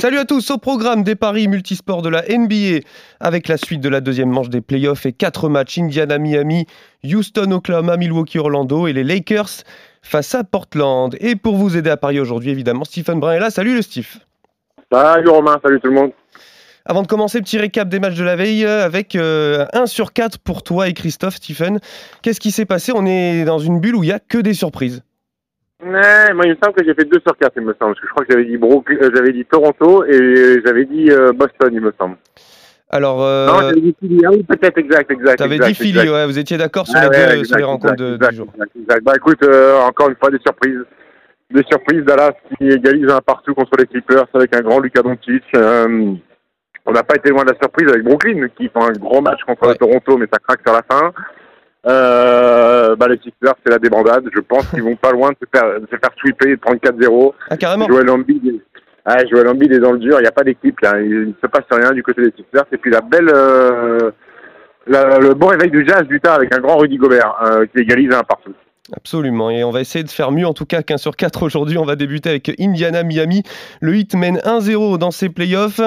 [0.00, 2.86] Salut à tous, au programme des paris multisports de la NBA
[3.18, 6.66] avec la suite de la deuxième manche des playoffs et quatre matchs Indiana, Miami,
[7.02, 9.64] Houston, Oklahoma, Milwaukee, Orlando et les Lakers
[10.02, 11.16] face à Portland.
[11.18, 13.50] Et pour vous aider à parier aujourd'hui, évidemment, Stephen Brun est là.
[13.50, 14.06] Salut le Steve.
[14.92, 16.12] Salut Romain, salut tout le monde.
[16.84, 20.12] Avant de commencer, petit récap des matchs de la veille euh, avec 1 euh, sur
[20.12, 21.80] 4 pour toi et Christophe, Stephen.
[22.22, 22.92] Qu'est-ce qui s'est passé?
[22.94, 25.02] On est dans une bulle où il n'y a que des surprises.
[25.84, 27.92] Ouais, moi il me semble que j'ai fait 2 sur 4, il me semble.
[27.94, 31.32] Parce que je crois que j'avais dit, euh, j'avais dit Toronto et j'avais dit euh,
[31.32, 32.16] Boston, il me semble.
[32.90, 33.46] Alors, euh...
[33.46, 35.36] Non, j'avais dit Philly, ah oui, peut-être, exact, exact.
[35.36, 38.36] T'avais dit Philly, ouais, vous étiez d'accord sur, les, deux, sur les rencontres de, du
[38.36, 38.48] jour.
[38.80, 40.84] Exact, Bah écoute, euh, encore une fois, des surprises.
[41.50, 45.42] Des surprises, Dallas qui égalise un partout contre les Clippers avec un grand Lucas Doncic.
[45.56, 46.12] Euh,
[46.84, 49.40] on n'a pas été loin de la surprise avec Brooklyn qui font un gros match
[49.46, 49.74] contre Ouais.
[49.76, 51.12] Toronto, mais ça craque sur la fin.
[51.88, 54.24] Euh, bah, les Sixers, c'est la débandade.
[54.34, 56.60] Je pense qu'ils vont pas loin de se faire, de se faire sweeper et de
[56.60, 57.32] prendre 4-0.
[57.50, 58.60] Ah, carrément Joel Embiid,
[59.04, 60.18] ah, Joel Embiid est dans le dur.
[60.18, 61.00] Il n'y a pas d'équipe là.
[61.00, 62.66] Il ne se passe rien du côté des Sixers.
[62.72, 64.10] Et puis la belle, euh,
[64.86, 68.12] la- le bon réveil du Jazz d'Utah avec un grand Rudy Gobert euh, qui égalise
[68.12, 68.52] un partout.
[68.96, 71.76] Absolument, et on va essayer de faire mieux en tout cas qu'un sur 4 aujourd'hui.
[71.76, 73.42] On va débuter avec Indiana Miami.
[73.80, 75.82] Le Heat mène 1-0 dans ses playoffs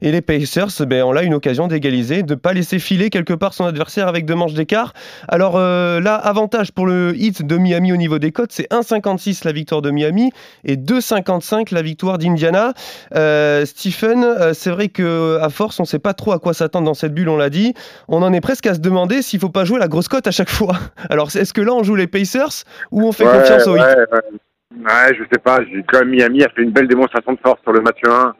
[0.00, 3.34] et les Pacers, ben, on a une occasion d'égaliser, de ne pas laisser filer quelque
[3.34, 4.94] part son adversaire avec deux manches d'écart.
[5.28, 9.44] Alors euh, là, avantage pour le Heat de Miami au niveau des cotes, c'est 1,56
[9.44, 10.30] la victoire de Miami
[10.64, 12.72] et 2,55 la victoire d'Indiana.
[13.14, 16.54] Euh, Stephen, euh, c'est vrai que à force, on ne sait pas trop à quoi
[16.54, 17.74] s'attendre dans cette bulle, on l'a dit.
[18.08, 20.30] On en est presque à se demander s'il faut pas jouer la grosse cote à
[20.30, 20.78] chaque fois.
[21.10, 22.45] Alors est-ce que là, on joue les Pacers
[22.90, 25.14] ou on fait Ouais, confiance au ouais, ouais.
[25.14, 25.60] Je sais pas.
[25.88, 28.34] Quand même Miami a fait une belle démonstration de force sur le match 1.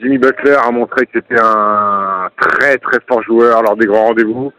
[0.00, 4.52] Jimmy Butler a montré que c'était un très très fort joueur lors des grands rendez-vous.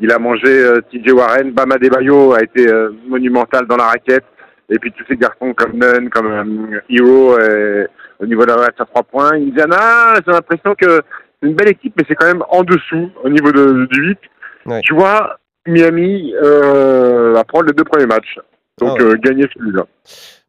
[0.00, 1.52] Il a mangé euh, TJ Warren.
[1.52, 4.24] Bama Debayo a été euh, monumental dans la raquette.
[4.70, 7.86] Et puis tous ces garçons comme Nunn, comme euh, Hero, et,
[8.18, 9.32] au niveau de la raquette à 3 points.
[9.34, 11.02] Indiana, j'ai l'impression que
[11.40, 14.18] c'est une belle équipe, mais c'est quand même en dessous au niveau de, du 8.
[14.66, 14.80] Ouais.
[14.82, 18.38] Tu vois, Miami euh, va prendre les deux premiers matchs.
[18.78, 19.10] Donc Ah ouais.
[19.12, 19.86] euh, gagner celui-là.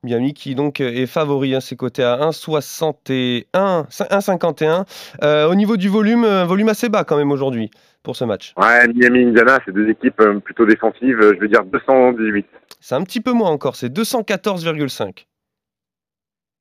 [0.03, 4.85] Miami qui donc est favori, hein, c'est coté à 1,61, 1,51.
[5.23, 7.71] Euh, au niveau du volume, un volume assez bas quand même aujourd'hui
[8.03, 8.53] pour ce match.
[8.57, 11.17] Ouais, Miami Indiana, c'est deux équipes euh, plutôt défensives.
[11.21, 12.45] Je veux dire 218.
[12.81, 15.25] C'est un petit peu moins encore, c'est 214,5.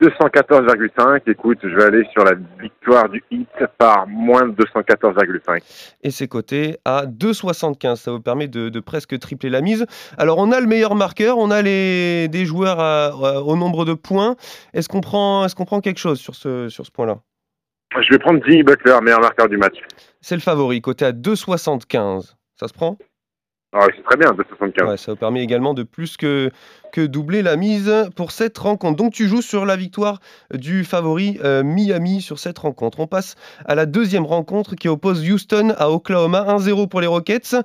[0.02, 1.22] 214,5.
[1.26, 5.60] Écoute, je vais aller sur la victoire du Heat par moins de 214,5.
[6.02, 7.96] Et c'est coté à 2,75.
[7.96, 9.86] Ça vous permet de, de presque tripler la mise.
[10.18, 13.84] Alors on a le meilleur marqueur, on a les, des joueurs à- à- au nombre
[13.84, 14.36] de points.
[14.72, 17.18] Est-ce qu'on prend, est prend quelque chose sur ce, sur ce point-là?
[18.00, 19.76] Je vais prendre Jimmy Butler, meilleur marqueur du match.
[20.20, 22.34] C'est le favori, coté à 2,75.
[22.56, 22.98] Ça se prend?
[23.76, 24.88] Ah, c'est très bien, 275.
[24.88, 26.48] Ouais, ça vous permet également de plus que,
[26.94, 28.94] que doubler la mise pour cette rencontre.
[28.96, 30.20] Donc tu joues sur la victoire
[30.54, 33.00] du favori euh, Miami sur cette rencontre.
[33.00, 33.34] On passe
[33.66, 36.44] à la deuxième rencontre qui oppose Houston à Oklahoma.
[36.56, 37.56] 1-0 pour les Rockets.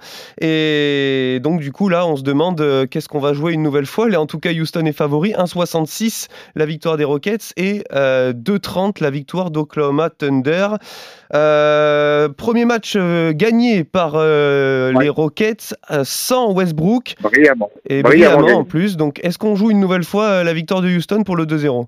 [0.41, 3.85] Et donc du coup là, on se demande euh, qu'est-ce qu'on va jouer une nouvelle
[3.85, 4.09] fois?
[4.09, 5.33] Là, en tout cas, Houston est favori.
[5.33, 10.69] 1-66 la victoire des Rockets et euh, 2-30 la victoire d'Oklahoma Thunder.
[11.35, 15.03] Euh, premier match euh, gagné par euh, Ouais.
[15.03, 17.69] les Rockets euh, sans Westbrook Brillamment.
[17.87, 18.97] et Brillamment brillamment en plus.
[18.97, 21.85] Donc est-ce qu'on joue une nouvelle fois euh, la victoire de Houston pour le 2-0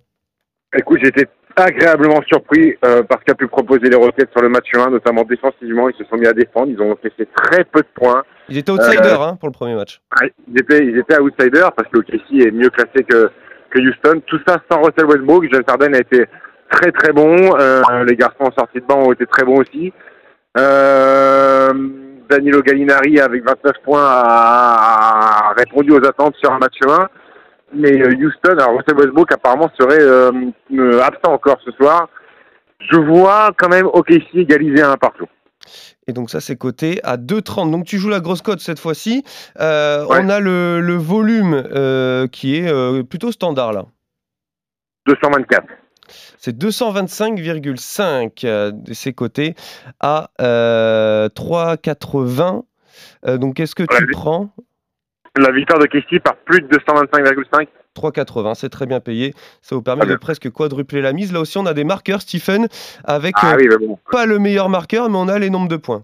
[0.78, 4.70] Écoute, été agréablement surpris euh, par ce qu'a pu proposer les Rockets sur le match
[4.74, 5.90] 1, notamment défensivement.
[5.90, 6.70] Ils se sont mis à défendre.
[6.70, 8.24] Ils ont fait très peu de points.
[8.50, 10.02] Ils étaient outsiders Euh, hein, pour le premier match.
[10.22, 13.30] Ouais, Ils étaient, ils étaient outsiders parce que OKC est mieux classé que,
[13.70, 14.22] que Houston.
[14.26, 15.46] Tout ça sans Russell Westbrook.
[15.52, 16.26] James Harden a été
[16.72, 17.36] très très bon.
[17.60, 19.92] Euh, les garçons en sortie de banc ont été très bons aussi.
[22.30, 27.10] Danilo Gallinari avec 29 points a, a répondu aux attentes sur un match 1.
[27.74, 30.32] Mais euh, Houston, alors Russell Westbrook apparemment serait euh,
[30.74, 32.10] euh, absent encore ce soir.
[32.92, 35.28] Je vois quand même OKC égaliser un partout.
[36.08, 37.70] Et donc ça c'est coté à 2,30.
[37.72, 39.24] Donc tu joues la grosse cote cette fois-ci.
[39.60, 40.20] Euh, Ouais.
[40.22, 43.86] On a le, le volume euh, qui est euh, plutôt standard là.
[45.06, 45.64] 224.
[46.38, 48.46] C'est 225,5.
[48.46, 49.56] euh, C'est coté
[50.00, 52.64] à euh, 3,80.
[53.28, 54.50] Euh, donc qu'est-ce que tu prends
[55.38, 57.68] La victoire de Casey par plus de 225,5.
[57.96, 59.34] 3,80, c'est très bien payé.
[59.62, 61.32] Ça vous permet de presque quadrupler la mise.
[61.34, 62.68] Là aussi, on a des marqueurs, Stephen,
[63.04, 63.98] avec Ah euh, oui, mais bon.
[64.12, 66.04] pas le meilleur marqueur, mais on a les nombres de points.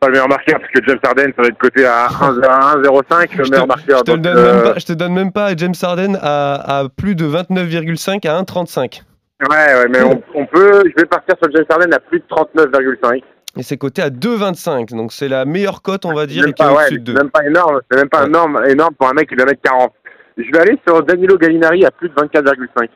[0.00, 3.44] Pas le meilleur marqueur parce que James Harden ça va être coté à 1,05 le
[3.44, 3.98] Je te- meilleur marqueur.
[4.06, 6.88] Je te, donne euh, même pas, je te donne même pas James Harden à, à
[6.90, 9.02] plus de 29,5 à 1,35.
[9.48, 10.82] Ouais, ouais, mais on, on peut.
[10.84, 13.22] Je vais partir sur James Harden à plus de 39,5.
[13.56, 14.90] Et c'est coté à 2,25.
[14.96, 16.98] Donc c'est la meilleure cote, on va dire, Même et qui est pas, ouais, au-dessus
[17.00, 17.14] de 2.
[17.14, 17.80] même pas énorme.
[17.90, 18.28] C'est même pas Ouais.
[18.28, 19.92] énorme, énorme pour un mec qui doit mettre 40.
[20.36, 22.88] Je vais aller sur Danilo Gallinari à plus de 24,5.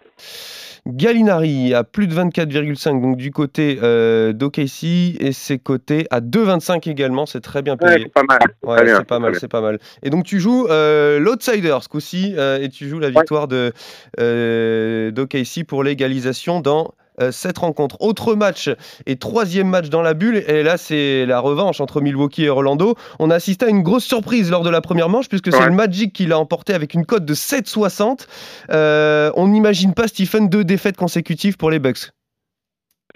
[0.87, 4.85] Gallinari à plus de 24,5 donc du côté euh, d'OKC
[5.21, 7.93] et c'est coté à 2,25 également, c'est très bien payé.
[7.93, 8.39] Ouais, c'est pas mal.
[8.63, 9.79] Ouais, c'est pas mal, c'est pas mal.
[10.03, 13.73] Et donc tu joues euh, l'outsider ce coup-ci euh, et tu joues la victoire de
[14.19, 16.95] euh, d'OKC pour l'égalisation dans
[17.31, 17.97] cette rencontre.
[18.01, 18.71] Autre match
[19.07, 22.95] et troisième match dans la bulle et là c'est la revanche entre Milwaukee et Orlando.
[23.19, 25.67] On a assisté à une grosse surprise lors de la première manche puisque c'est Ouais.
[25.67, 28.27] le Magic qui l'a emporté avec une cote de 7,60.
[28.71, 32.11] Euh, on n'imagine pas Stephen deux défaites consécutives pour les Bucks.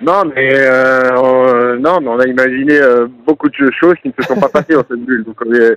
[0.00, 4.12] Non, mais euh, on- non, mais on a imaginé euh, beaucoup de choses qui ne
[4.20, 5.22] se sont pas passées dans cette bulle.
[5.25, 5.76] Donc, on est-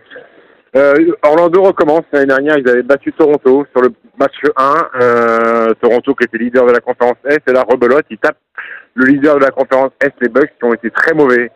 [0.76, 0.94] euh,
[1.24, 2.04] Orlando recommence.
[2.12, 3.90] L'année dernière, ils avaient battu Toronto sur le
[4.20, 4.90] match 1.
[5.02, 7.40] Euh, Toronto qui était leader de la conférence S.
[7.48, 8.38] Et là, rebelote, ils tapent
[8.94, 11.52] le leader de la conférence S, les Bucks, qui ont été très mauvais.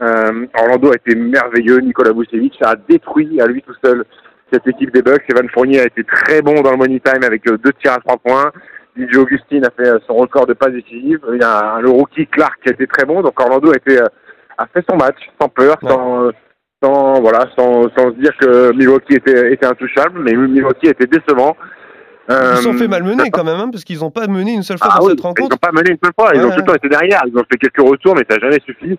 [0.00, 1.78] Euh, Orlando a été merveilleux.
[1.78, 4.04] Nicolas Vucevic a détruit à lui tout seul
[4.52, 5.24] cette équipe des Bucks.
[5.28, 7.98] Evan Fournier a été très bon dans le money time avec euh, deux tirs à
[7.98, 8.52] trois points.
[8.96, 11.20] DJ Augustine a fait euh, son record de passes décisives.
[11.32, 13.22] Il y a le rookie Clark qui a été très bon.
[13.22, 14.06] Donc Orlando a, été, euh,
[14.58, 15.88] a fait son match sans peur, Ouais.
[15.90, 16.30] sans,
[16.82, 20.20] sans, voilà, sans, sans se dire que Milwaukee était, était intouchable.
[20.22, 21.56] Mais Milwaukee était décevant.
[22.28, 24.62] Ils se sont Euh, fait malmener quand même hein, parce qu'ils n'ont pas mené une
[24.62, 25.58] seule fois ah dans oui, cette Ils n'ont rencontre.
[25.58, 26.30] pas mené une seule fois.
[26.34, 27.22] Ils Ouais, ont tout le temps été derrière.
[27.26, 28.98] Ils ont fait quelques retours, mais ça n'a jamais suffi.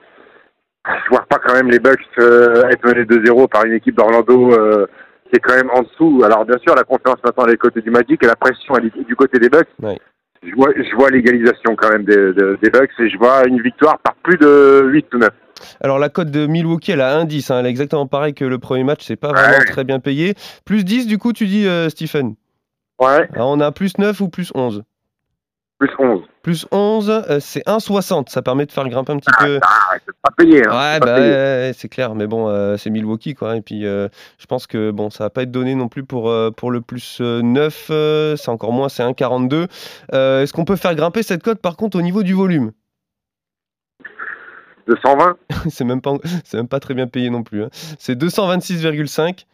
[0.85, 4.51] Je vois pas quand même les Bucks euh, être menés 2-0 par une équipe d'Orlando
[4.51, 4.85] euh,
[5.29, 6.21] qui est quand même en dessous.
[6.25, 8.75] Alors bien sûr, la confiance maintenant elle est du côté du Magic et la pression
[8.77, 9.69] elle est du côté des Bucks.
[9.81, 9.97] Ouais.
[10.45, 13.61] Je vois, je vois l'égalisation quand même des, des, des Bucks et je vois une
[13.61, 15.29] victoire par plus de 8 ou 9.
[15.81, 17.51] Alors la cote de Milwaukee, elle a 1,10.
[17.51, 19.65] hein, elle est exactement pareil que le premier match, c'est pas vraiment Ouais.
[19.65, 20.35] très bien payé.
[20.65, 22.35] Plus 10 du coup, tu dis euh, Stephen?
[22.99, 24.83] Ouais, Alors, on a plus 9 ou plus 11
[25.79, 26.21] plus 11.
[26.43, 28.29] Plus 11, euh, c'est 1,60.
[28.29, 29.59] Ça permet de faire grimper un petit peu.
[29.61, 30.61] Ah, c'est pas payé.
[30.65, 30.71] Hein.
[30.71, 31.27] Ouais, c'est pas bah, payé.
[31.29, 33.57] ouais, ouais, c'est clair, mais bon, euh, c'est Milwaukee, quoi.
[33.57, 34.07] Et puis, euh,
[34.37, 37.17] je pense que bon, ça va pas être donné non plus pour, pour le plus
[37.19, 39.67] euh, 9, euh, c'est encore moins, c'est 1,42.
[40.13, 42.71] Euh, Est-ce qu'on peut faire grimper cette cote, par contre, au niveau du volume?
[44.87, 45.37] 220
[45.69, 46.17] C'est même, pas-
[46.53, 47.63] même pas très bien payé non plus.
[47.63, 47.69] hein.
[47.99, 49.45] C'est 226,5.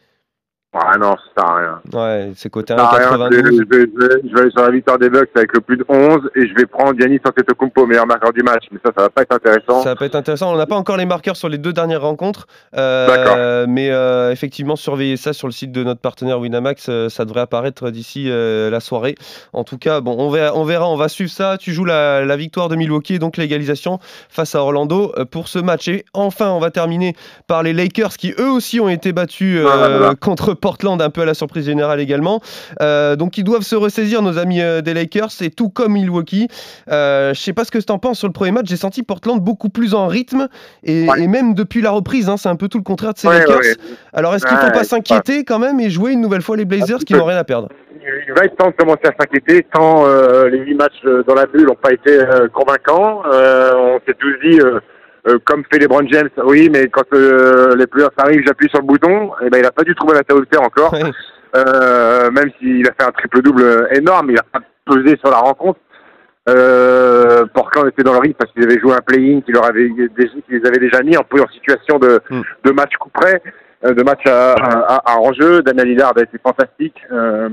[0.72, 1.80] Ouais, non, sert à rien.
[1.92, 3.08] Ouais, c'est à rien.
[3.30, 3.42] Je, 1,92.
[3.42, 6.20] je, je- je vais aller sur la victoire des Bucks avec le plus de 11
[6.36, 8.66] et je vais prendre Giannis Antetokounmpo, meilleur marqueur du match.
[8.70, 9.82] Mais ça, ça va pas être intéressant.
[9.82, 10.52] Ça peut être intéressant.
[10.54, 12.46] On n'a pas encore les marqueurs sur les deux dernières rencontres,
[12.76, 13.68] euh, D'accord.
[13.68, 16.86] mais euh, effectivement, surveillez ça sur le site de notre partenaire Winamax.
[16.88, 19.16] euh, ça devrait apparaître d'ici euh, la soirée.
[19.52, 21.56] En tout cas, bon, on verra, on verra, on va suivre ça.
[21.58, 25.88] Tu joues la, la victoire de Milwaukee, donc l'égalisation face à Orlando pour ce match.
[25.88, 27.16] Et enfin, on va terminer
[27.48, 30.14] par les Lakers qui eux aussi ont été battus euh, Ah, voilà.
[30.14, 32.40] contre Portland, un peu à la surprise générale également.
[32.80, 36.48] Euh, donc ils doivent se ressaisir, nos amis euh, des Lakers, et tout comme Milwaukee.
[36.90, 38.66] Euh, je sais pas ce que tu en penses sur le premier match.
[38.68, 40.48] J'ai senti Portland beaucoup plus en rythme
[40.84, 41.22] et, Ouais.
[41.22, 43.38] et même depuis la reprise, hein, c'est un peu tout le contraire de ces Ouais,
[43.40, 43.58] Lakers.
[43.58, 43.74] ouais.
[44.12, 46.64] Alors est-ce qu'il ne faut pas s'inquiéter quand même et jouer une nouvelle fois les
[46.66, 47.68] Blazers qui n'ont rien à perdre?
[48.02, 51.46] Il va être temps de commencer à s'inquiéter, tant euh, les huit matchs dans la
[51.46, 52.18] bulle n'ont pas été
[52.52, 53.22] convaincants.
[53.24, 54.58] On s'est tous dit,
[55.28, 58.86] euh, comme fait LeBron James, oui, mais quand euh, les playoffs arrivent, j'appuie sur le
[58.86, 59.32] bouton.
[59.42, 60.94] Et ben, il n'a pas dû trouver la faire encore.
[61.56, 65.80] Euh, même s'il a fait un triple-double énorme, il n'a pas pesé sur la rencontre.
[66.48, 69.88] Euh, Portland était dans le rythme parce qu'ils avaient joué un play-in qui leur avait
[69.88, 72.40] déjà, qui les avait déjà mis un peu en situation de, Mm.
[72.64, 73.42] de match coup près,
[73.84, 75.62] euh, de match à, à, à enjeu.
[75.62, 76.96] Daniel Lillard a été fantastique.
[77.12, 77.48] Euh,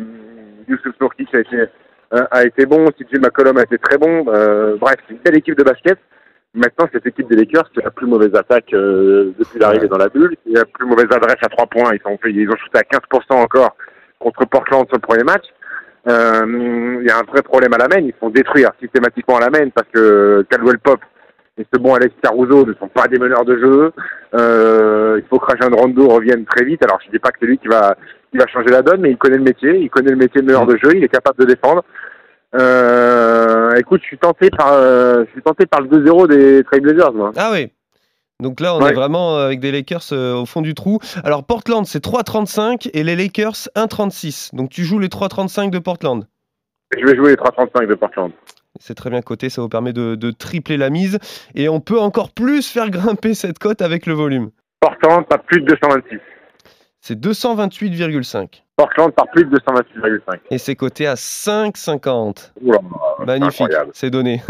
[0.68, 1.58] Youssouf Nourkic a été,
[2.14, 2.86] euh, a été bon.
[2.92, 4.26] TJ McCollum a été très bon.
[4.28, 5.98] Euh, bref, c'est une belle équipe de basket.
[6.58, 10.10] Maintenant, cette équipe des Lakers, c'est la plus mauvaise attaque euh, depuis l'arrivée dans la
[10.10, 10.36] bulle.
[10.44, 11.94] C'est la plus mauvaise adresse à trois points.
[11.94, 13.76] Ils, sont, ils ont shooté à 15% encore
[14.20, 15.44] contre Portland sur le premier match.
[16.08, 18.00] Euh, Il y a un vrai problème à la main.
[18.00, 21.00] Ils font détruire systématiquement à la main parce que Caldwell Pop
[21.60, 23.92] et ce bon Alex Caruso ne sont pas des meneurs de jeu.
[24.34, 26.84] Euh, il faut que Rajon Rondo revienne très vite.
[26.84, 27.96] Alors, je dis pas que c'est lui qui va,
[28.32, 29.78] qui va changer la donne, mais il connaît le métier.
[29.78, 30.96] Il connaît le métier de meneur de jeu.
[30.96, 31.84] Il est capable de défendre.
[32.56, 37.14] Euh, écoute, je suis tenté par, euh, je suis tenté par le 2-0 des Trailblazers,
[37.14, 37.32] moi.
[37.36, 37.72] Ah oui.
[38.42, 38.92] Donc là, on Ouais.
[38.92, 41.00] est vraiment euh, avec des Lakers euh, au fond du trou.
[41.24, 44.56] Alors Portland, c'est 3,35 et les Lakers 1,36.
[44.56, 46.26] Donc tu joues les 3,35 de Portland.
[46.98, 48.32] Je vais jouer les 3-35 de Portland.
[48.80, 51.18] C'est très bien coté, ça vous permet de, de tripler la mise.
[51.56, 54.52] Et on peut encore plus faire grimper cette cote avec le volume.
[54.82, 56.20] Portland, pas plus de 226.
[57.02, 58.62] C'est 228,5.
[58.78, 60.38] Portland par plus de 228,5.
[60.52, 62.52] Et c'est coté à 5,50.
[62.62, 62.78] Oula,
[63.26, 64.44] Magnifique, c'est donné.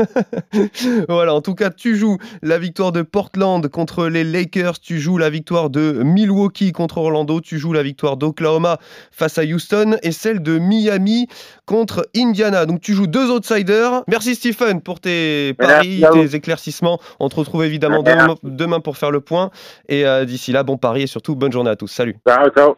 [1.07, 5.17] voilà, en tout cas, tu joues la victoire de Portland contre les Lakers, tu joues
[5.17, 8.79] la victoire de Milwaukee contre Orlando, tu joues la victoire d'Oklahoma
[9.11, 11.27] face à Houston et celle de Miami
[11.65, 12.65] contre Indiana.
[12.65, 14.03] Donc tu joues deux outsiders.
[14.09, 16.99] Merci Stephen pour tes paris, tes éclaircissements.
[17.21, 18.03] On te retrouve évidemment
[18.43, 19.51] demain pour faire le point.
[19.87, 21.87] Et euh, d'ici là, bon pari et surtout bonne journée à tous.
[21.87, 22.17] Salut.
[22.27, 22.75] Ciao, ciao.